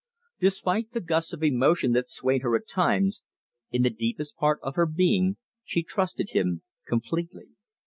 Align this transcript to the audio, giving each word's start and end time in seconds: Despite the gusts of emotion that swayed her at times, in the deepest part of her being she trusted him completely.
Despite 0.39 0.93
the 0.93 0.99
gusts 0.99 1.31
of 1.31 1.43
emotion 1.43 1.91
that 1.91 2.07
swayed 2.07 2.41
her 2.41 2.55
at 2.55 2.67
times, 2.67 3.21
in 3.69 3.83
the 3.83 3.91
deepest 3.91 4.35
part 4.35 4.59
of 4.63 4.73
her 4.73 4.87
being 4.87 5.37
she 5.63 5.83
trusted 5.83 6.31
him 6.31 6.63
completely. 6.87 7.49